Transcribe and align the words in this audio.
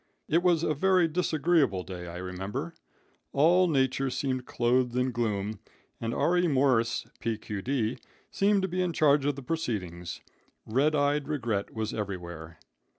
It 0.27 0.41
was 0.41 0.63
a 0.63 0.73
very 0.73 1.07
disagreeable 1.07 1.83
day, 1.83 2.07
I 2.07 2.17
remember. 2.17 2.73
All 3.33 3.67
nature 3.67 4.09
seemed 4.09 4.47
clothed 4.47 4.95
in 4.95 5.11
gloom, 5.11 5.59
and 5.99 6.11
R.E. 6.11 6.47
Morse, 6.47 7.05
P.D.Q., 7.19 7.97
seemed 8.31 8.63
to 8.63 8.67
be 8.67 8.81
in 8.81 8.93
charge 8.93 9.25
of 9.25 9.35
the 9.35 9.43
proceedings. 9.43 10.21
Redeyed 10.65 11.27
Regret 11.27 11.75
was 11.75 11.93
everywhere. 11.93 12.57